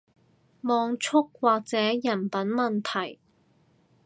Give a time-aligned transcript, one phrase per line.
[0.61, 3.19] 網速或者人品問題